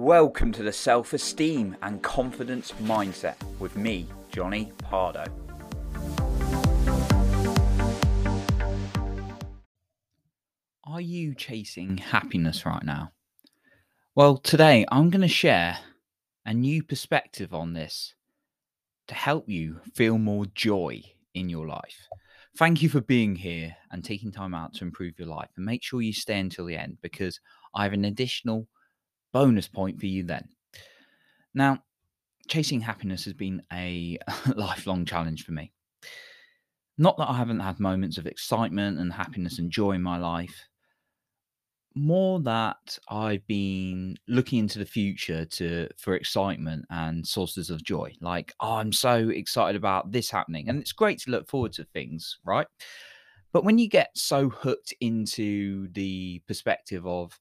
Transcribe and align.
Welcome 0.00 0.52
to 0.52 0.62
the 0.62 0.72
Self 0.72 1.12
Esteem 1.12 1.76
and 1.82 2.00
Confidence 2.00 2.72
Mindset 2.82 3.34
with 3.58 3.76
me, 3.76 4.06
Johnny 4.30 4.70
Pardoe. 4.78 5.26
Are 10.84 11.00
you 11.00 11.34
chasing 11.34 11.98
happiness 11.98 12.64
right 12.64 12.84
now? 12.84 13.10
Well, 14.14 14.36
today 14.36 14.86
I'm 14.88 15.10
going 15.10 15.22
to 15.22 15.28
share 15.28 15.78
a 16.46 16.54
new 16.54 16.84
perspective 16.84 17.52
on 17.52 17.72
this 17.72 18.14
to 19.08 19.16
help 19.16 19.48
you 19.48 19.80
feel 19.94 20.16
more 20.16 20.46
joy 20.54 21.02
in 21.34 21.48
your 21.48 21.66
life. 21.66 22.06
Thank 22.56 22.82
you 22.82 22.88
for 22.88 23.00
being 23.00 23.34
here 23.34 23.74
and 23.90 24.04
taking 24.04 24.30
time 24.30 24.54
out 24.54 24.74
to 24.74 24.84
improve 24.84 25.18
your 25.18 25.28
life. 25.28 25.50
And 25.56 25.66
make 25.66 25.82
sure 25.82 26.00
you 26.00 26.12
stay 26.12 26.38
until 26.38 26.66
the 26.66 26.76
end 26.76 26.98
because 27.02 27.40
I 27.74 27.82
have 27.82 27.92
an 27.92 28.04
additional 28.04 28.68
bonus 29.32 29.68
point 29.68 30.00
for 30.00 30.06
you 30.06 30.22
then. 30.22 30.48
Now, 31.54 31.82
chasing 32.48 32.80
happiness 32.80 33.24
has 33.24 33.34
been 33.34 33.62
a 33.72 34.18
lifelong 34.56 35.04
challenge 35.04 35.44
for 35.44 35.52
me. 35.52 35.72
Not 36.96 37.16
that 37.18 37.30
I 37.30 37.36
haven't 37.36 37.60
had 37.60 37.78
moments 37.78 38.18
of 38.18 38.26
excitement 38.26 38.98
and 38.98 39.12
happiness 39.12 39.58
and 39.58 39.70
joy 39.70 39.92
in 39.92 40.02
my 40.02 40.18
life, 40.18 40.68
more 41.94 42.40
that 42.40 42.98
I've 43.08 43.46
been 43.46 44.16
looking 44.26 44.60
into 44.60 44.78
the 44.78 44.84
future 44.84 45.44
to 45.44 45.88
for 45.96 46.14
excitement 46.14 46.84
and 46.90 47.26
sources 47.26 47.70
of 47.70 47.84
joy. 47.84 48.12
Like, 48.20 48.52
oh, 48.60 48.74
I'm 48.74 48.92
so 48.92 49.28
excited 49.28 49.76
about 49.76 50.12
this 50.12 50.30
happening. 50.30 50.68
And 50.68 50.80
it's 50.80 50.92
great 50.92 51.18
to 51.20 51.30
look 51.30 51.48
forward 51.48 51.72
to 51.74 51.84
things, 51.84 52.38
right? 52.44 52.66
But 53.52 53.64
when 53.64 53.78
you 53.78 53.88
get 53.88 54.10
so 54.14 54.48
hooked 54.48 54.92
into 55.00 55.88
the 55.92 56.42
perspective 56.46 57.06
of 57.06 57.38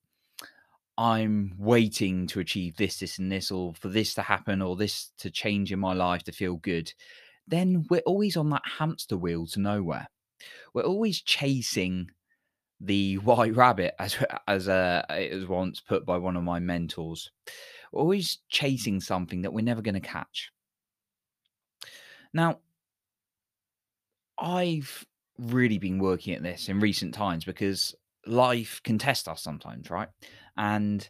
I'm 0.98 1.54
waiting 1.60 2.26
to 2.28 2.40
achieve 2.40 2.76
this, 2.76 3.00
this, 3.00 3.20
and 3.20 3.32
this, 3.32 3.52
or 3.52 3.74
for 3.76 3.90
this 3.90 4.14
to 4.16 4.22
happen, 4.24 4.62
or 4.62 4.76
this 4.76 5.12
to 5.20 5.30
change 5.30 5.72
in 5.72 5.80
my 5.80 5.94
life 5.94 6.24
to 6.24 6.32
feel 6.32 6.56
good, 6.56 6.92
then 7.48 7.86
we're 7.90 8.02
always 8.02 8.36
on 8.36 8.50
that 8.50 8.64
hamster 8.66 9.18
wheel 9.18 9.46
to 9.48 9.60
nowhere. 9.60 10.08
We're 10.74 10.84
always 10.84 11.22
chasing 11.22 12.10
the 12.80 13.16
white 13.20 13.56
rabbit, 13.56 13.96
as 14.00 14.18
as 14.48 14.68
uh, 14.68 15.04
it 15.10 15.34
was 15.34 15.48
once 15.48 15.80
put 15.80 16.06
by 16.06 16.18
one 16.18 16.36
of 16.36 16.44
my 16.44 16.60
mentors. 16.60 17.32
We're 17.92 18.02
always 18.02 18.40
chasing 18.50 19.00
something 19.00 19.44
that 19.44 19.54
we're 19.54 19.62
never 19.62 19.82
going 19.82 19.96
to 19.96 20.02
catch. 20.02 20.52
Now, 22.34 22.60
I've 24.38 25.06
really 25.40 25.78
been 25.78 26.00
working 26.00 26.34
at 26.34 26.44
this 26.44 26.70
in 26.70 26.80
recent 26.80 27.14
times 27.14 27.46
because 27.46 27.96
life 28.28 28.82
can 28.84 28.98
test 28.98 29.28
us 29.28 29.42
sometimes, 29.42 29.90
right? 29.90 30.10
And 30.58 31.08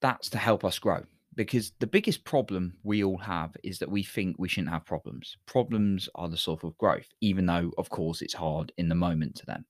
that's 0.00 0.28
to 0.30 0.38
help 0.38 0.64
us 0.64 0.78
grow. 0.78 1.02
Because 1.36 1.72
the 1.80 1.86
biggest 1.86 2.24
problem 2.24 2.74
we 2.84 3.02
all 3.02 3.18
have 3.18 3.56
is 3.64 3.80
that 3.80 3.90
we 3.90 4.04
think 4.04 4.36
we 4.38 4.48
shouldn't 4.48 4.72
have 4.72 4.86
problems. 4.86 5.36
Problems 5.46 6.08
are 6.14 6.28
the 6.28 6.36
source 6.36 6.62
of 6.62 6.78
growth, 6.78 7.08
even 7.20 7.44
though, 7.46 7.72
of 7.76 7.90
course, 7.90 8.22
it's 8.22 8.34
hard 8.34 8.70
in 8.78 8.88
the 8.88 8.94
moment 8.94 9.34
to 9.36 9.46
them. 9.46 9.64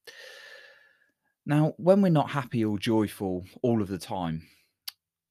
Now, 1.47 1.73
when 1.79 2.03
we're 2.03 2.11
not 2.11 2.31
happy 2.31 2.65
or 2.65 2.79
joyful 2.79 3.45
all 3.63 3.81
of 3.81 3.89
the 3.89 3.99
time, 3.99 4.47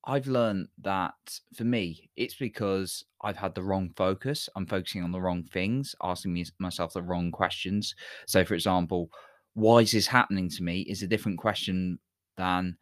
I've 0.06 0.28
learned 0.28 0.68
that 0.82 1.14
for 1.56 1.64
me, 1.64 2.10
it's 2.16 2.36
because 2.36 3.06
I've 3.22 3.38
had 3.38 3.56
the 3.56 3.64
wrong 3.64 3.92
focus. 3.96 4.50
I'm 4.56 4.66
focusing 4.66 5.04
on 5.04 5.12
the 5.12 5.22
wrong 5.22 5.44
things, 5.44 5.96
asking 6.04 6.46
myself 6.60 6.94
the 6.94 7.02
wrong 7.02 7.32
questions. 7.32 7.96
So, 8.26 8.44
for 8.44 8.54
example, 8.54 9.10
why 9.54 9.80
is 9.80 9.92
this 9.92 10.08
happening 10.08 10.50
to 10.50 10.64
me 10.64 10.82
is 10.82 11.04
a 11.04 11.08
different 11.08 11.38
question 11.38 12.00
than 12.38 12.78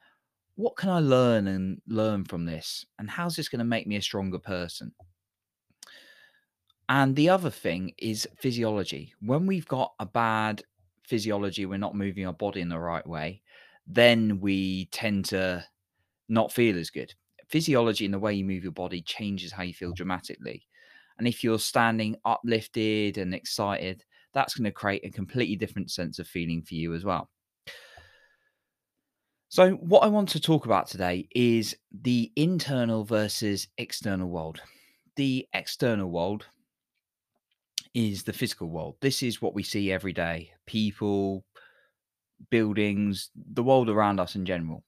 what 0.55 0.75
can 0.75 0.89
I 0.89 0.99
learn 0.99 1.47
and 1.47 1.81
learn 1.87 2.23
from 2.23 2.45
this? 2.45 2.85
And 2.99 3.09
how's 3.09 3.35
this 3.35 3.49
going 3.49 3.59
to 3.59 3.65
make 3.65 3.87
me 3.87 3.95
a 3.95 4.01
stronger 4.01 4.39
person? 4.39 4.91
And 6.87 7.15
the 7.15 7.29
other 7.29 7.49
thing 7.49 7.93
is 7.97 8.27
physiology. 8.37 9.13
When 9.21 9.45
we've 9.45 9.67
got 9.67 9.93
a 9.99 10.05
bad 10.05 10.61
physiology, 11.07 11.65
we're 11.65 11.77
not 11.77 11.95
moving 11.95 12.25
our 12.25 12.33
body 12.33 12.61
in 12.61 12.69
the 12.69 12.79
right 12.79 13.05
way, 13.07 13.41
then 13.87 14.39
we 14.39 14.85
tend 14.87 15.25
to 15.25 15.65
not 16.29 16.51
feel 16.51 16.77
as 16.77 16.89
good. 16.89 17.13
Physiology 17.47 18.05
and 18.05 18.13
the 18.13 18.19
way 18.19 18.33
you 18.33 18.45
move 18.45 18.63
your 18.63 18.71
body 18.71 19.01
changes 19.01 19.51
how 19.51 19.63
you 19.63 19.73
feel 19.73 19.93
dramatically. 19.93 20.67
And 21.17 21.27
if 21.27 21.43
you're 21.43 21.59
standing 21.59 22.15
uplifted 22.25 23.17
and 23.17 23.33
excited, 23.33 24.03
that's 24.33 24.55
going 24.55 24.65
to 24.65 24.71
create 24.71 25.05
a 25.05 25.11
completely 25.11 25.55
different 25.55 25.91
sense 25.91 26.19
of 26.19 26.27
feeling 26.27 26.61
for 26.61 26.75
you 26.75 26.93
as 26.93 27.03
well. 27.03 27.29
So, 29.49 29.71
what 29.71 30.03
I 30.03 30.07
want 30.07 30.29
to 30.29 30.39
talk 30.39 30.65
about 30.65 30.87
today 30.87 31.27
is 31.35 31.75
the 31.91 32.31
internal 32.37 33.03
versus 33.03 33.67
external 33.77 34.29
world. 34.29 34.61
The 35.17 35.45
external 35.53 36.09
world 36.09 36.45
is 37.93 38.23
the 38.23 38.31
physical 38.31 38.69
world. 38.69 38.95
This 39.01 39.21
is 39.21 39.41
what 39.41 39.53
we 39.53 39.63
see 39.63 39.91
every 39.91 40.13
day 40.13 40.51
people, 40.65 41.43
buildings, 42.49 43.29
the 43.35 43.63
world 43.63 43.89
around 43.89 44.19
us 44.19 44.35
in 44.35 44.45
general. 44.45 44.85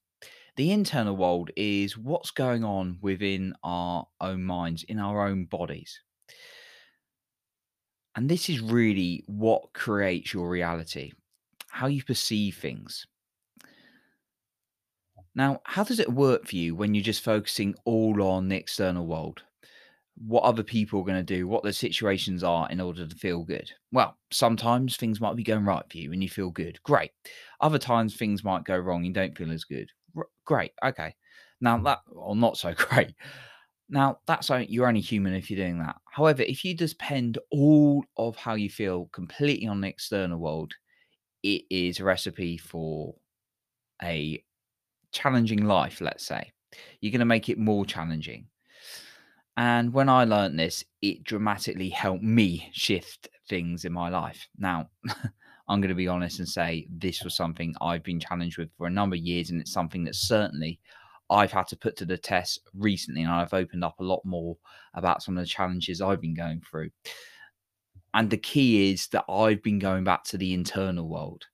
The 0.56 0.70
internal 0.70 1.16
world 1.16 1.50
is 1.56 1.98
what's 1.98 2.30
going 2.30 2.64
on 2.64 2.98
within 3.02 3.54
our 3.62 4.06
own 4.20 4.44
minds, 4.44 4.84
in 4.84 4.98
our 4.98 5.26
own 5.26 5.44
bodies. 5.44 6.00
And 8.16 8.28
this 8.28 8.48
is 8.48 8.60
really 8.60 9.24
what 9.26 9.72
creates 9.72 10.32
your 10.32 10.48
reality, 10.48 11.12
how 11.68 11.86
you 11.86 12.02
perceive 12.02 12.56
things. 12.56 13.06
Now, 15.34 15.60
how 15.64 15.82
does 15.82 15.98
it 15.98 16.12
work 16.12 16.46
for 16.46 16.54
you 16.54 16.76
when 16.76 16.94
you're 16.94 17.02
just 17.02 17.24
focusing 17.24 17.74
all 17.84 18.22
on 18.22 18.48
the 18.48 18.56
external 18.56 19.06
world? 19.06 19.42
What 20.16 20.44
other 20.44 20.62
people 20.62 21.00
are 21.00 21.04
going 21.04 21.24
to 21.26 21.34
do, 21.34 21.48
what 21.48 21.64
the 21.64 21.72
situations 21.72 22.44
are 22.44 22.68
in 22.70 22.80
order 22.80 23.04
to 23.04 23.16
feel 23.16 23.42
good? 23.42 23.72
Well, 23.90 24.16
sometimes 24.30 24.96
things 24.96 25.20
might 25.20 25.34
be 25.34 25.42
going 25.42 25.64
right 25.64 25.84
for 25.90 25.98
you 25.98 26.12
and 26.12 26.22
you 26.22 26.28
feel 26.28 26.50
good. 26.50 26.80
Great. 26.84 27.10
Other 27.60 27.80
times 27.80 28.14
things 28.14 28.44
might 28.44 28.62
go 28.62 28.78
wrong 28.78 28.98
and 28.98 29.06
you 29.06 29.12
don't 29.12 29.36
feel 29.36 29.50
as 29.50 29.64
good. 29.64 29.90
Great. 30.44 30.70
Okay. 30.84 31.16
Now, 31.60 31.78
hmm. 31.78 31.84
that, 31.84 32.00
or 32.12 32.36
not 32.36 32.56
so 32.56 32.72
great. 32.76 33.14
Now, 33.88 34.18
that's 34.26 34.50
you're 34.68 34.88
only 34.88 35.00
human 35.00 35.34
if 35.34 35.50
you're 35.50 35.64
doing 35.64 35.78
that. 35.80 35.96
However, 36.10 36.42
if 36.42 36.64
you 36.64 36.74
depend 36.74 37.38
all 37.50 38.04
of 38.16 38.36
how 38.36 38.54
you 38.54 38.70
feel 38.70 39.10
completely 39.12 39.66
on 39.66 39.80
the 39.80 39.88
external 39.88 40.38
world, 40.38 40.72
it 41.42 41.64
is 41.70 42.00
a 42.00 42.04
recipe 42.04 42.56
for 42.56 43.14
a 44.02 44.42
challenging 45.12 45.66
life, 45.66 46.00
let's 46.00 46.26
say. 46.26 46.52
You're 47.00 47.12
going 47.12 47.20
to 47.20 47.26
make 47.26 47.48
it 47.48 47.58
more 47.58 47.84
challenging. 47.84 48.46
And 49.56 49.92
when 49.92 50.08
I 50.08 50.24
learned 50.24 50.58
this, 50.58 50.84
it 51.00 51.22
dramatically 51.22 51.88
helped 51.90 52.24
me 52.24 52.68
shift 52.72 53.28
things 53.48 53.84
in 53.84 53.92
my 53.92 54.08
life. 54.08 54.48
Now, 54.58 54.88
I'm 55.68 55.80
going 55.80 55.90
to 55.90 55.94
be 55.94 56.08
honest 56.08 56.40
and 56.40 56.48
say 56.48 56.86
this 56.90 57.22
was 57.22 57.36
something 57.36 57.74
I've 57.80 58.02
been 58.02 58.20
challenged 58.20 58.58
with 58.58 58.70
for 58.76 58.86
a 58.86 58.90
number 58.90 59.16
of 59.16 59.22
years, 59.22 59.50
and 59.50 59.60
it's 59.60 59.72
something 59.72 60.04
that 60.04 60.16
certainly 60.16 60.80
I've 61.30 61.52
had 61.52 61.66
to 61.68 61.76
put 61.76 61.96
to 61.96 62.04
the 62.04 62.18
test 62.18 62.60
recently, 62.74 63.22
and 63.22 63.32
I've 63.32 63.54
opened 63.54 63.84
up 63.84 63.98
a 64.00 64.04
lot 64.04 64.24
more 64.24 64.56
about 64.94 65.22
some 65.22 65.36
of 65.36 65.42
the 65.42 65.48
challenges 65.48 66.00
I've 66.00 66.20
been 66.20 66.34
going 66.34 66.60
through. 66.60 66.90
And 68.12 68.30
the 68.30 68.36
key 68.36 68.92
is 68.92 69.08
that 69.08 69.24
I've 69.28 69.62
been 69.62 69.78
going 69.78 70.04
back 70.04 70.24
to 70.24 70.38
the 70.38 70.54
internal 70.54 71.08
world. 71.08 71.44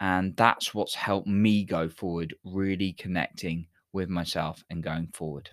And 0.00 0.36
that's 0.36 0.72
what's 0.74 0.94
helped 0.94 1.26
me 1.26 1.64
go 1.64 1.88
forward, 1.88 2.34
really 2.44 2.92
connecting 2.92 3.66
with 3.92 4.08
myself 4.08 4.64
and 4.70 4.82
going 4.82 5.08
forward. 5.12 5.50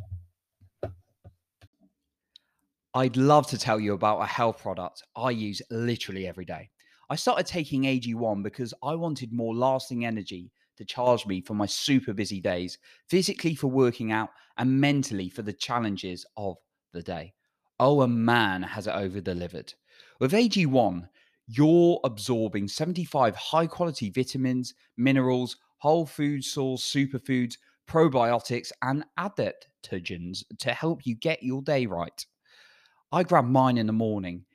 I'd 2.93 3.17
love 3.17 3.47
to 3.47 3.57
tell 3.57 3.79
you 3.79 3.93
about 3.93 4.21
a 4.21 4.25
health 4.25 4.59
product 4.59 5.03
I 5.17 5.31
use 5.31 5.61
literally 5.69 6.27
every 6.27 6.45
day. 6.45 6.69
I 7.09 7.15
started 7.15 7.45
taking 7.45 7.83
AG1 7.83 8.41
because 8.41 8.73
I 8.81 8.95
wanted 8.95 9.33
more 9.33 9.53
lasting 9.53 10.05
energy 10.05 10.49
to 10.77 10.85
charge 10.85 11.25
me 11.25 11.41
for 11.41 11.53
my 11.53 11.65
super 11.65 12.13
busy 12.13 12.41
days, 12.41 12.77
physically 13.09 13.55
for 13.55 13.67
working 13.67 14.11
out, 14.11 14.29
and 14.57 14.79
mentally 14.79 15.29
for 15.29 15.41
the 15.41 15.53
challenges 15.53 16.25
of 16.37 16.57
the 16.93 17.01
day. 17.01 17.33
Oh, 17.79 18.01
a 18.01 18.07
man 18.07 18.63
has 18.63 18.87
it 18.87 18.95
over 18.95 19.19
delivered. 19.19 19.73
With 20.19 20.31
AG1, 20.31 21.09
you're 21.47 21.99
absorbing 22.03 22.67
75 22.67 23.35
high 23.35 23.67
quality 23.67 24.09
vitamins, 24.09 24.73
minerals, 24.97 25.57
whole 25.77 26.05
food 26.05 26.43
source 26.43 26.83
superfoods, 26.83 27.57
probiotics, 27.87 28.71
and 28.81 29.05
adaptogens 29.19 30.43
to 30.59 30.73
help 30.73 31.05
you 31.05 31.15
get 31.15 31.43
your 31.43 31.61
day 31.61 31.85
right. 31.85 32.25
I 33.11 33.23
grab 33.23 33.45
mine 33.45 33.77
in 33.77 33.87
the 33.87 33.93
morning. 33.93 34.45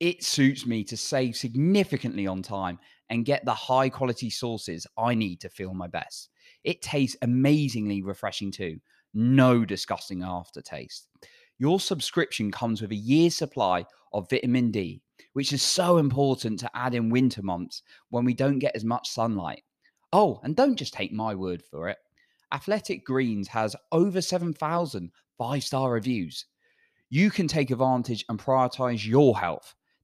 It 0.00 0.22
suits 0.22 0.64
me 0.64 0.84
to 0.84 0.96
save 0.96 1.36
significantly 1.36 2.26
on 2.26 2.42
time 2.42 2.78
and 3.10 3.24
get 3.24 3.44
the 3.44 3.54
high 3.54 3.88
quality 3.88 4.30
sources 4.30 4.86
I 4.96 5.14
need 5.14 5.40
to 5.40 5.48
feel 5.48 5.74
my 5.74 5.88
best. 5.88 6.30
It 6.64 6.82
tastes 6.82 7.16
amazingly 7.22 8.02
refreshing 8.02 8.52
too. 8.52 8.78
No 9.14 9.64
disgusting 9.64 10.22
aftertaste. 10.22 11.08
Your 11.58 11.80
subscription 11.80 12.52
comes 12.52 12.80
with 12.80 12.92
a 12.92 12.96
year's 12.96 13.34
supply 13.34 13.84
of 14.12 14.30
vitamin 14.30 14.70
D, 14.70 15.02
which 15.32 15.52
is 15.52 15.62
so 15.62 15.96
important 15.96 16.60
to 16.60 16.76
add 16.76 16.94
in 16.94 17.10
winter 17.10 17.42
months 17.42 17.82
when 18.10 18.24
we 18.24 18.34
don't 18.34 18.60
get 18.60 18.76
as 18.76 18.84
much 18.84 19.08
sunlight. 19.08 19.62
Oh, 20.12 20.40
and 20.44 20.54
don't 20.54 20.76
just 20.76 20.94
take 20.94 21.12
my 21.12 21.34
word 21.34 21.62
for 21.62 21.88
it. 21.88 21.98
Athletic 22.52 23.04
Greens 23.04 23.48
has 23.48 23.74
over 23.90 24.22
7,000 24.22 25.10
five 25.38 25.62
star 25.64 25.92
reviews. 25.92 26.46
You 27.10 27.30
can 27.30 27.48
take 27.48 27.70
advantage 27.70 28.24
and 28.28 28.38
prioritize 28.38 29.06
your 29.06 29.38
health. 29.38 29.74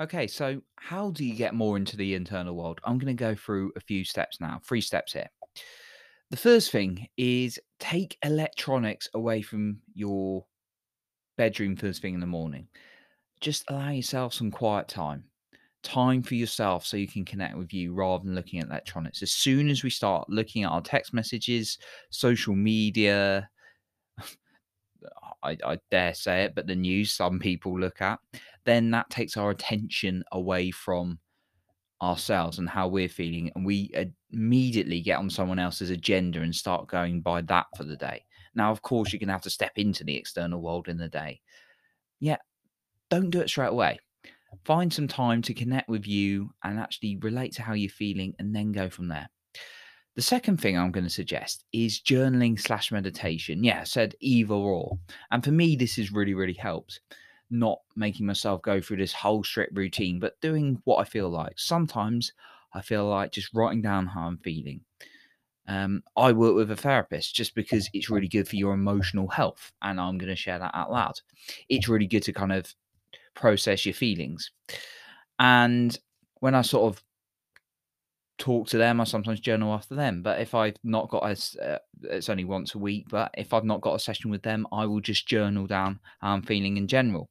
Okay, 0.00 0.26
so 0.26 0.62
how 0.76 1.10
do 1.10 1.24
you 1.24 1.34
get 1.34 1.54
more 1.54 1.76
into 1.76 1.96
the 1.96 2.14
internal 2.14 2.56
world? 2.56 2.80
I'm 2.84 2.98
going 2.98 3.14
to 3.14 3.20
go 3.20 3.34
through 3.34 3.72
a 3.76 3.80
few 3.80 4.04
steps 4.04 4.40
now, 4.40 4.60
three 4.64 4.80
steps 4.80 5.12
here. 5.12 5.28
The 6.30 6.36
first 6.36 6.70
thing 6.70 7.08
is 7.16 7.60
take 7.78 8.16
electronics 8.24 9.08
away 9.14 9.42
from 9.42 9.82
your 9.94 10.46
bedroom 11.36 11.76
first 11.76 12.02
thing 12.02 12.14
in 12.14 12.20
the 12.20 12.26
morning. 12.26 12.68
Just 13.40 13.64
allow 13.68 13.90
yourself 13.90 14.34
some 14.34 14.50
quiet 14.50 14.88
time, 14.88 15.30
time 15.82 16.22
for 16.22 16.34
yourself 16.36 16.86
so 16.86 16.96
you 16.96 17.08
can 17.08 17.24
connect 17.24 17.56
with 17.56 17.72
you 17.74 17.94
rather 17.94 18.24
than 18.24 18.34
looking 18.34 18.60
at 18.60 18.66
electronics. 18.68 19.22
As 19.22 19.32
soon 19.32 19.70
as 19.70 19.84
we 19.84 19.90
start 19.90 20.30
looking 20.30 20.64
at 20.64 20.70
our 20.72 20.82
text 20.82 21.14
messages, 21.14 21.78
social 22.10 22.54
media, 22.56 23.50
I, 25.42 25.56
I 25.64 25.78
dare 25.90 26.14
say 26.14 26.44
it, 26.44 26.54
but 26.54 26.66
the 26.66 26.74
news 26.74 27.12
some 27.12 27.38
people 27.38 27.78
look 27.78 28.00
at, 28.00 28.18
then 28.64 28.90
that 28.92 29.10
takes 29.10 29.36
our 29.36 29.50
attention 29.50 30.22
away 30.32 30.70
from 30.70 31.18
ourselves 32.00 32.58
and 32.58 32.68
how 32.68 32.88
we're 32.88 33.08
feeling. 33.08 33.50
And 33.54 33.64
we 33.64 33.92
immediately 34.32 35.00
get 35.00 35.18
on 35.18 35.30
someone 35.30 35.58
else's 35.58 35.90
agenda 35.90 36.40
and 36.42 36.54
start 36.54 36.88
going 36.88 37.20
by 37.20 37.42
that 37.42 37.66
for 37.76 37.84
the 37.84 37.96
day. 37.96 38.24
Now, 38.54 38.70
of 38.70 38.82
course, 38.82 39.12
you're 39.12 39.20
going 39.20 39.28
to 39.28 39.34
have 39.34 39.42
to 39.42 39.50
step 39.50 39.72
into 39.76 40.04
the 40.04 40.16
external 40.16 40.60
world 40.60 40.88
in 40.88 40.98
the 40.98 41.08
day. 41.08 41.40
Yeah, 42.20 42.38
don't 43.08 43.30
do 43.30 43.40
it 43.40 43.48
straight 43.48 43.68
away. 43.68 43.98
Find 44.64 44.92
some 44.92 45.08
time 45.08 45.40
to 45.42 45.54
connect 45.54 45.88
with 45.88 46.06
you 46.06 46.50
and 46.62 46.78
actually 46.78 47.16
relate 47.16 47.54
to 47.54 47.62
how 47.62 47.72
you're 47.72 47.88
feeling 47.88 48.34
and 48.38 48.54
then 48.54 48.72
go 48.72 48.90
from 48.90 49.08
there. 49.08 49.28
The 50.14 50.22
second 50.22 50.60
thing 50.60 50.76
I'm 50.76 50.92
going 50.92 51.04
to 51.04 51.10
suggest 51.10 51.64
is 51.72 52.00
journaling 52.00 52.60
slash 52.60 52.92
meditation. 52.92 53.64
Yeah, 53.64 53.80
I 53.80 53.84
said 53.84 54.14
either 54.20 54.54
or. 54.54 54.98
And 55.30 55.42
for 55.42 55.52
me, 55.52 55.74
this 55.74 55.96
has 55.96 56.12
really, 56.12 56.34
really 56.34 56.52
helped. 56.52 57.00
Not 57.50 57.80
making 57.96 58.26
myself 58.26 58.60
go 58.62 58.80
through 58.80 58.98
this 58.98 59.12
whole 59.12 59.42
strict 59.42 59.76
routine, 59.76 60.18
but 60.18 60.40
doing 60.40 60.80
what 60.84 60.96
I 60.96 61.04
feel 61.04 61.30
like. 61.30 61.54
Sometimes 61.56 62.32
I 62.74 62.82
feel 62.82 63.06
like 63.06 63.32
just 63.32 63.54
writing 63.54 63.80
down 63.80 64.06
how 64.06 64.22
I'm 64.22 64.38
feeling. 64.38 64.82
Um, 65.66 66.02
I 66.16 66.32
work 66.32 66.56
with 66.56 66.70
a 66.70 66.76
therapist 66.76 67.34
just 67.34 67.54
because 67.54 67.88
it's 67.94 68.10
really 68.10 68.28
good 68.28 68.48
for 68.48 68.56
your 68.56 68.74
emotional 68.74 69.28
health. 69.28 69.72
And 69.80 69.98
I'm 69.98 70.18
going 70.18 70.28
to 70.30 70.36
share 70.36 70.58
that 70.58 70.74
out 70.74 70.90
loud. 70.90 71.14
It's 71.68 71.88
really 71.88 72.06
good 72.06 72.22
to 72.24 72.32
kind 72.32 72.52
of 72.52 72.74
process 73.34 73.86
your 73.86 73.94
feelings. 73.94 74.50
And 75.38 75.98
when 76.40 76.54
I 76.54 76.62
sort 76.62 76.92
of 76.92 77.02
talk 78.42 78.66
to 78.66 78.76
them. 78.76 79.00
I 79.00 79.04
sometimes 79.04 79.38
journal 79.40 79.72
after 79.72 79.94
them. 79.94 80.20
But 80.20 80.40
if 80.40 80.54
I've 80.54 80.76
not 80.82 81.08
got 81.08 81.22
a, 81.24 81.64
uh, 81.64 81.78
it's 82.02 82.28
only 82.28 82.44
once 82.44 82.74
a 82.74 82.78
week. 82.78 83.06
But 83.08 83.30
if 83.38 83.54
I've 83.54 83.64
not 83.64 83.80
got 83.80 83.94
a 83.94 84.00
session 84.00 84.30
with 84.30 84.42
them, 84.42 84.66
I 84.72 84.84
will 84.84 85.00
just 85.00 85.28
journal 85.28 85.66
down 85.66 86.00
how 86.20 86.32
I'm 86.32 86.42
feeling 86.42 86.76
in 86.76 86.88
general. 86.88 87.30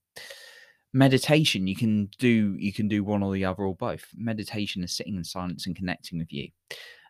Meditation, 0.94 1.68
you 1.68 1.76
can 1.76 2.10
do 2.18 2.56
you 2.58 2.74
can 2.74 2.88
do 2.88 3.04
one 3.04 3.24
or 3.24 3.34
the 3.34 3.46
other 3.46 3.64
or 3.64 3.76
both. 3.76 4.06
Meditation 4.16 4.84
is 4.84 4.96
sitting 4.96 5.16
in 5.16 5.24
silence 5.24 5.68
and 5.68 5.76
connecting 5.76 6.18
with 6.18 6.32
you. 6.32 6.50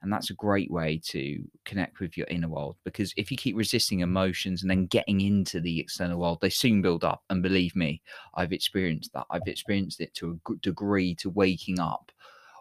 And 0.03 0.11
that's 0.11 0.31
a 0.31 0.35
great 0.35 0.71
way 0.71 0.99
to 1.09 1.43
connect 1.63 1.99
with 1.99 2.17
your 2.17 2.25
inner 2.31 2.49
world 2.49 2.77
because 2.85 3.13
if 3.17 3.29
you 3.29 3.37
keep 3.37 3.55
resisting 3.55 3.99
emotions 3.99 4.63
and 4.63 4.71
then 4.71 4.87
getting 4.87 5.21
into 5.21 5.59
the 5.59 5.79
external 5.79 6.19
world, 6.19 6.39
they 6.41 6.49
soon 6.49 6.81
build 6.81 7.03
up. 7.03 7.21
And 7.29 7.43
believe 7.43 7.75
me, 7.75 8.01
I've 8.33 8.51
experienced 8.51 9.13
that. 9.13 9.27
I've 9.29 9.45
experienced 9.45 10.01
it 10.01 10.11
to 10.15 10.39
a 10.49 10.55
degree 10.61 11.13
to 11.15 11.29
waking 11.29 11.79
up 11.79 12.11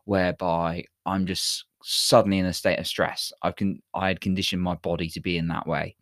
whereby 0.04 0.84
I'm 1.06 1.26
just 1.26 1.64
suddenly 1.82 2.38
in 2.38 2.46
a 2.46 2.52
state 2.52 2.78
of 2.78 2.86
stress. 2.86 3.32
I 3.42 3.52
can 3.52 3.80
I 3.94 4.08
had 4.08 4.20
conditioned 4.20 4.62
my 4.62 4.74
body 4.76 5.08
to 5.10 5.20
be 5.20 5.36
in 5.38 5.48
that 5.48 5.66
way 5.66 5.96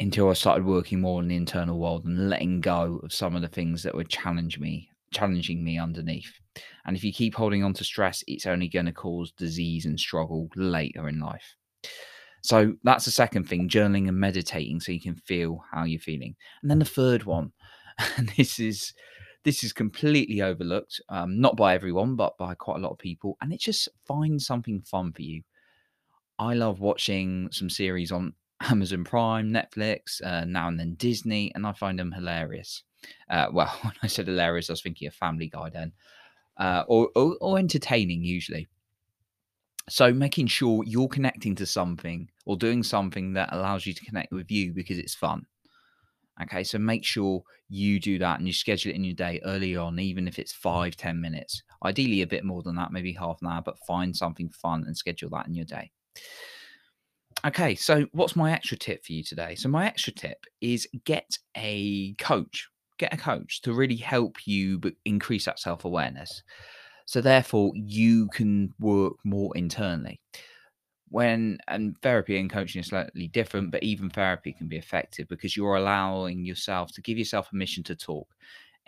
until 0.00 0.28
I 0.28 0.34
started 0.34 0.64
working 0.64 1.00
more 1.00 1.20
in 1.22 1.28
the 1.28 1.36
internal 1.36 1.78
world 1.78 2.04
and 2.04 2.28
letting 2.28 2.60
go 2.60 3.00
of 3.02 3.12
some 3.12 3.36
of 3.36 3.42
the 3.42 3.48
things 3.48 3.82
that 3.82 3.94
would 3.94 4.08
challenge 4.08 4.58
me, 4.58 4.88
challenging 5.12 5.62
me 5.62 5.78
underneath. 5.78 6.32
And 6.84 6.96
if 6.96 7.04
you 7.04 7.12
keep 7.12 7.34
holding 7.34 7.62
on 7.62 7.74
to 7.74 7.84
stress, 7.84 8.24
it's 8.26 8.46
only 8.46 8.68
going 8.68 8.86
to 8.86 8.92
cause 8.92 9.32
disease 9.32 9.86
and 9.86 9.98
struggle 9.98 10.48
later 10.56 11.08
in 11.08 11.20
life. 11.20 11.54
So 12.42 12.74
that's 12.82 13.06
the 13.06 13.10
second 13.10 13.48
thing, 13.48 13.68
journaling 13.68 14.08
and 14.08 14.18
meditating 14.18 14.80
so 14.80 14.92
you 14.92 15.00
can 15.00 15.14
feel 15.14 15.64
how 15.72 15.84
you're 15.84 16.00
feeling. 16.00 16.36
And 16.60 16.70
then 16.70 16.78
the 16.78 16.84
third 16.84 17.24
one, 17.24 17.52
and 18.16 18.30
this 18.36 18.58
is 18.58 18.92
this 19.44 19.62
is 19.62 19.72
completely 19.72 20.42
overlooked, 20.42 21.00
um, 21.08 21.40
not 21.40 21.56
by 21.56 21.74
everyone, 21.74 22.16
but 22.16 22.36
by 22.38 22.54
quite 22.54 22.78
a 22.78 22.80
lot 22.80 22.92
of 22.92 22.98
people. 22.98 23.36
And 23.40 23.52
it's 23.52 23.64
just 23.64 23.88
find 24.06 24.40
something 24.40 24.80
fun 24.80 25.12
for 25.12 25.22
you. 25.22 25.42
I 26.38 26.54
love 26.54 26.80
watching 26.80 27.48
some 27.52 27.70
series 27.70 28.10
on 28.10 28.32
Amazon 28.60 29.04
Prime, 29.04 29.52
Netflix, 29.52 30.24
uh, 30.24 30.44
now 30.44 30.68
and 30.68 30.80
then 30.80 30.94
Disney, 30.94 31.52
and 31.54 31.66
I 31.66 31.72
find 31.72 31.98
them 31.98 32.12
hilarious. 32.12 32.82
Uh, 33.28 33.48
well, 33.52 33.78
when 33.82 33.92
I 34.02 34.06
said 34.06 34.26
hilarious, 34.26 34.70
I 34.70 34.72
was 34.72 34.82
thinking 34.82 35.08
of 35.08 35.14
Family 35.14 35.48
Guy 35.48 35.70
then, 35.70 35.92
uh, 36.56 36.84
or, 36.88 37.10
or, 37.14 37.36
or 37.40 37.58
entertaining 37.58 38.24
usually. 38.24 38.68
So 39.90 40.14
making 40.14 40.46
sure 40.46 40.82
you're 40.86 41.08
connecting 41.08 41.54
to 41.56 41.66
something 41.66 42.30
or 42.46 42.56
doing 42.56 42.82
something 42.82 43.34
that 43.34 43.50
allows 43.52 43.84
you 43.84 43.92
to 43.92 44.04
connect 44.04 44.32
with 44.32 44.50
you 44.50 44.72
because 44.72 44.98
it's 44.98 45.14
fun. 45.14 45.44
Okay, 46.42 46.64
so 46.64 46.78
make 46.78 47.04
sure 47.04 47.42
you 47.68 48.00
do 48.00 48.18
that 48.18 48.38
and 48.38 48.46
you 48.46 48.52
schedule 48.52 48.90
it 48.90 48.96
in 48.96 49.04
your 49.04 49.14
day 49.14 49.40
early 49.44 49.76
on, 49.76 49.98
even 50.00 50.26
if 50.26 50.38
it's 50.38 50.52
five, 50.52 50.96
ten 50.96 51.20
minutes. 51.20 51.62
Ideally, 51.84 52.22
a 52.22 52.26
bit 52.26 52.44
more 52.44 52.62
than 52.62 52.74
that, 52.76 52.92
maybe 52.92 53.12
half 53.12 53.40
an 53.40 53.48
hour, 53.48 53.62
but 53.64 53.78
find 53.86 54.16
something 54.16 54.48
fun 54.50 54.84
and 54.84 54.96
schedule 54.96 55.30
that 55.30 55.46
in 55.46 55.54
your 55.54 55.64
day. 55.64 55.90
Okay, 57.46 57.74
so 57.74 58.06
what's 58.12 58.36
my 58.36 58.52
extra 58.52 58.76
tip 58.76 59.04
for 59.04 59.12
you 59.12 59.22
today? 59.22 59.54
So, 59.54 59.68
my 59.68 59.86
extra 59.86 60.12
tip 60.12 60.38
is 60.60 60.88
get 61.04 61.38
a 61.56 62.14
coach. 62.14 62.68
Get 62.98 63.12
a 63.12 63.16
coach 63.18 63.60
to 63.62 63.72
really 63.72 63.96
help 63.96 64.46
you 64.46 64.80
increase 65.04 65.44
that 65.44 65.58
self 65.58 65.84
awareness. 65.84 66.42
So, 67.06 67.20
therefore, 67.20 67.72
you 67.74 68.28
can 68.28 68.72
work 68.80 69.14
more 69.24 69.56
internally 69.56 70.20
when 71.14 71.56
and 71.68 71.96
therapy 72.02 72.40
and 72.40 72.50
coaching 72.50 72.80
is 72.80 72.88
slightly 72.88 73.28
different, 73.28 73.70
but 73.70 73.84
even 73.84 74.10
therapy 74.10 74.52
can 74.52 74.66
be 74.66 74.76
effective 74.76 75.28
because 75.28 75.56
you're 75.56 75.76
allowing 75.76 76.44
yourself 76.44 76.90
to 76.90 77.00
give 77.00 77.16
yourself 77.16 77.50
permission 77.50 77.84
to 77.84 77.94
talk. 77.94 78.26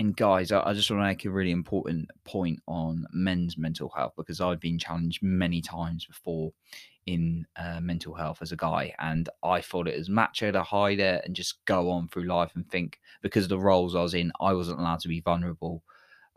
And 0.00 0.16
guys, 0.16 0.50
I, 0.50 0.60
I 0.60 0.72
just 0.72 0.90
want 0.90 1.02
to 1.02 1.06
make 1.06 1.24
a 1.24 1.30
really 1.30 1.52
important 1.52 2.10
point 2.24 2.58
on 2.66 3.06
men's 3.12 3.56
mental 3.56 3.88
health 3.90 4.14
because 4.16 4.40
I've 4.40 4.58
been 4.58 4.76
challenged 4.76 5.22
many 5.22 5.62
times 5.62 6.04
before 6.04 6.52
in 7.06 7.46
uh, 7.54 7.78
mental 7.80 8.12
health 8.12 8.38
as 8.42 8.50
a 8.50 8.56
guy, 8.56 8.92
and 8.98 9.28
I 9.44 9.60
thought 9.60 9.86
it 9.86 9.96
was 9.96 10.10
macho 10.10 10.50
to 10.50 10.64
hide 10.64 10.98
it 10.98 11.22
and 11.24 11.36
just 11.36 11.64
go 11.64 11.88
on 11.90 12.08
through 12.08 12.24
life 12.24 12.50
and 12.56 12.68
think 12.68 12.98
because 13.22 13.44
of 13.44 13.50
the 13.50 13.60
roles 13.60 13.94
I 13.94 14.02
was 14.02 14.14
in, 14.14 14.32
I 14.40 14.52
wasn't 14.52 14.80
allowed 14.80 14.98
to 15.02 15.08
be 15.08 15.20
vulnerable 15.20 15.84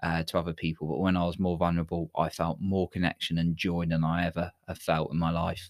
uh, 0.03 0.23
to 0.23 0.37
other 0.37 0.53
people. 0.53 0.87
But 0.87 0.99
when 0.99 1.17
I 1.17 1.25
was 1.25 1.39
more 1.39 1.57
vulnerable, 1.57 2.09
I 2.17 2.29
felt 2.29 2.59
more 2.61 2.89
connection 2.89 3.37
and 3.37 3.55
joy 3.57 3.85
than 3.85 4.03
I 4.03 4.25
ever 4.25 4.51
have 4.67 4.77
felt 4.79 5.11
in 5.11 5.19
my 5.19 5.31
life. 5.31 5.69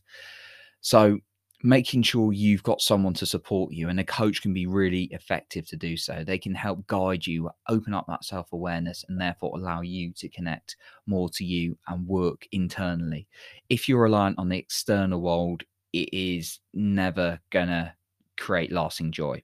So, 0.81 1.19
making 1.61 2.01
sure 2.03 2.31
you've 2.31 2.63
got 2.63 2.81
someone 2.81 3.13
to 3.15 3.25
support 3.25 3.73
you, 3.73 3.89
and 3.89 3.99
a 3.99 4.03
coach 4.03 4.41
can 4.41 4.53
be 4.53 4.65
really 4.65 5.03
effective 5.11 5.67
to 5.67 5.75
do 5.75 5.97
so. 5.97 6.23
They 6.23 6.37
can 6.37 6.55
help 6.55 6.87
guide 6.87 7.27
you, 7.27 7.49
open 7.67 7.93
up 7.93 8.05
that 8.07 8.23
self 8.23 8.53
awareness, 8.53 9.03
and 9.09 9.19
therefore 9.19 9.57
allow 9.57 9.81
you 9.81 10.13
to 10.13 10.29
connect 10.29 10.77
more 11.05 11.29
to 11.31 11.43
you 11.43 11.77
and 11.87 12.07
work 12.07 12.47
internally. 12.51 13.27
If 13.69 13.89
you're 13.89 14.03
reliant 14.03 14.39
on 14.39 14.49
the 14.49 14.57
external 14.57 15.21
world, 15.21 15.63
it 15.93 16.09
is 16.13 16.59
never 16.73 17.39
going 17.49 17.67
to 17.67 17.93
create 18.37 18.71
lasting 18.71 19.11
joy. 19.11 19.43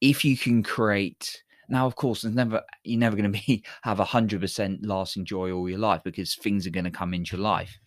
If 0.00 0.24
you 0.24 0.36
can 0.36 0.62
create 0.62 1.42
now, 1.68 1.86
of 1.86 1.96
course, 1.96 2.22
there's 2.22 2.34
never 2.34 2.62
you're 2.84 2.98
never 2.98 3.16
going 3.16 3.32
to 3.32 3.38
be 3.46 3.62
have 3.82 3.98
hundred 3.98 4.40
percent 4.40 4.86
lasting 4.86 5.24
joy 5.24 5.52
all 5.52 5.68
your 5.68 5.78
life 5.78 6.02
because 6.04 6.34
things 6.34 6.66
are 6.66 6.70
going 6.70 6.84
to 6.84 6.90
come 6.90 7.14
into 7.14 7.36
your 7.36 7.44
life, 7.44 7.78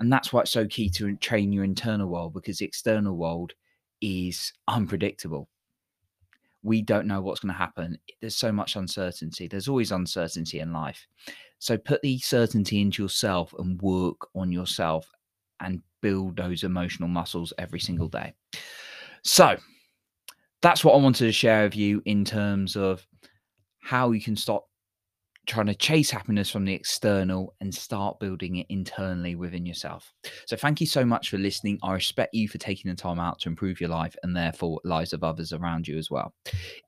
and 0.00 0.12
that's 0.12 0.32
why 0.32 0.40
it's 0.40 0.50
so 0.50 0.66
key 0.66 0.88
to 0.90 1.16
train 1.16 1.52
your 1.52 1.64
internal 1.64 2.08
world 2.08 2.32
because 2.32 2.58
the 2.58 2.64
external 2.64 3.16
world 3.16 3.52
is 4.00 4.52
unpredictable. 4.68 5.48
We 6.62 6.80
don't 6.80 7.06
know 7.06 7.20
what's 7.20 7.40
going 7.40 7.52
to 7.52 7.58
happen. 7.58 7.98
There's 8.20 8.36
so 8.36 8.50
much 8.50 8.76
uncertainty. 8.76 9.48
There's 9.48 9.68
always 9.68 9.92
uncertainty 9.92 10.60
in 10.60 10.72
life. 10.72 11.06
So 11.58 11.76
put 11.76 12.00
the 12.00 12.18
certainty 12.18 12.80
into 12.80 13.02
yourself 13.02 13.54
and 13.58 13.80
work 13.82 14.28
on 14.34 14.50
yourself 14.50 15.10
and 15.60 15.82
build 16.00 16.36
those 16.36 16.64
emotional 16.64 17.08
muscles 17.08 17.52
every 17.58 17.80
single 17.80 18.08
day. 18.08 18.32
So, 19.22 19.56
that's 20.64 20.82
what 20.82 20.94
I 20.94 20.96
wanted 20.96 21.26
to 21.26 21.32
share 21.32 21.64
with 21.64 21.76
you 21.76 22.00
in 22.06 22.24
terms 22.24 22.74
of 22.74 23.06
how 23.80 24.12
you 24.12 24.20
can 24.22 24.34
stop 24.34 24.64
trying 25.46 25.66
to 25.66 25.74
chase 25.74 26.10
happiness 26.10 26.48
from 26.48 26.64
the 26.64 26.72
external 26.72 27.54
and 27.60 27.74
start 27.74 28.18
building 28.18 28.56
it 28.56 28.66
internally 28.70 29.34
within 29.34 29.66
yourself. 29.66 30.10
So, 30.46 30.56
thank 30.56 30.80
you 30.80 30.86
so 30.86 31.04
much 31.04 31.28
for 31.28 31.36
listening. 31.36 31.78
I 31.82 31.92
respect 31.92 32.32
you 32.32 32.48
for 32.48 32.56
taking 32.56 32.90
the 32.90 32.96
time 32.96 33.20
out 33.20 33.40
to 33.40 33.50
improve 33.50 33.78
your 33.78 33.90
life 33.90 34.16
and 34.22 34.34
therefore 34.34 34.80
lives 34.84 35.12
of 35.12 35.22
others 35.22 35.52
around 35.52 35.86
you 35.86 35.98
as 35.98 36.10
well. 36.10 36.32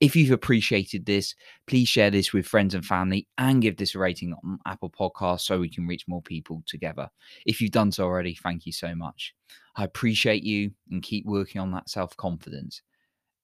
If 0.00 0.16
you've 0.16 0.30
appreciated 0.30 1.04
this, 1.04 1.34
please 1.66 1.86
share 1.86 2.10
this 2.10 2.32
with 2.32 2.46
friends 2.46 2.74
and 2.74 2.82
family 2.82 3.28
and 3.36 3.60
give 3.60 3.76
this 3.76 3.94
a 3.94 3.98
rating 3.98 4.32
on 4.32 4.58
Apple 4.64 4.88
Podcasts 4.88 5.42
so 5.42 5.60
we 5.60 5.68
can 5.68 5.86
reach 5.86 6.08
more 6.08 6.22
people 6.22 6.62
together. 6.66 7.10
If 7.44 7.60
you've 7.60 7.72
done 7.72 7.92
so 7.92 8.04
already, 8.04 8.34
thank 8.42 8.64
you 8.64 8.72
so 8.72 8.94
much. 8.94 9.34
I 9.76 9.84
appreciate 9.84 10.44
you 10.44 10.70
and 10.90 11.02
keep 11.02 11.26
working 11.26 11.60
on 11.60 11.72
that 11.72 11.90
self 11.90 12.16
confidence 12.16 12.80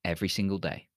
every 0.05 0.29
single 0.29 0.59
day. 0.59 0.89